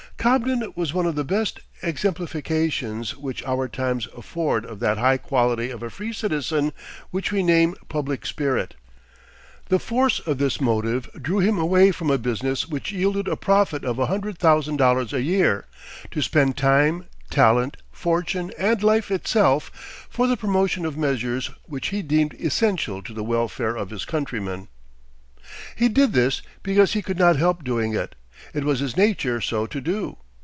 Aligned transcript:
Cobden 0.17 0.71
was 0.75 0.93
one 0.93 1.07
of 1.07 1.15
the 1.15 1.23
best 1.23 1.61
exemplifications 1.81 3.17
which 3.17 3.43
our 3.43 3.67
times 3.67 4.07
afford 4.15 4.67
of 4.67 4.79
that 4.79 4.99
high 4.99 5.17
quality 5.17 5.71
of 5.71 5.81
a 5.81 5.89
free 5.89 6.13
citizen 6.13 6.73
which 7.09 7.31
we 7.31 7.41
name 7.41 7.73
public 7.89 8.23
spirit. 8.27 8.75
The 9.69 9.79
force 9.79 10.19
of 10.19 10.37
this 10.37 10.61
motive 10.61 11.09
drew 11.19 11.39
him 11.39 11.57
away 11.57 11.91
from 11.91 12.11
a 12.11 12.19
business 12.19 12.67
which 12.67 12.91
yielded 12.91 13.27
a 13.27 13.35
profit 13.35 13.83
of 13.83 13.97
a 13.97 14.05
hundred 14.05 14.37
thousand 14.37 14.77
dollars 14.77 15.11
a 15.11 15.23
year, 15.23 15.65
to 16.11 16.21
spend 16.21 16.55
time, 16.55 17.05
talent, 17.31 17.77
fortune, 17.91 18.51
and 18.59 18.83
life 18.83 19.09
itself, 19.09 19.71
for 20.07 20.27
the 20.27 20.37
promotion 20.37 20.85
of 20.85 20.95
measures 20.97 21.49
which 21.63 21.87
he 21.87 22.03
deemed 22.03 22.35
essential 22.35 23.01
to 23.01 23.13
the 23.13 23.23
welfare 23.23 23.75
of 23.75 23.89
his 23.89 24.05
countrymen. 24.05 24.67
He 25.75 25.89
did 25.89 26.13
this 26.13 26.43
because 26.61 26.93
he 26.93 27.01
could 27.01 27.17
not 27.17 27.37
help 27.37 27.63
doing 27.63 27.95
it. 27.95 28.13
It 28.55 28.63
was 28.63 28.79
his 28.79 28.97
nature 28.97 29.39
so 29.39 29.67
to 29.67 29.79
do. 29.79 30.17